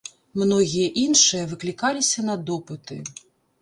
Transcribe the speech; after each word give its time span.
Многія 0.43 0.87
іншыя 1.03 1.43
выклікаліся 1.53 2.19
на 2.31 2.35
допыты. 2.51 3.03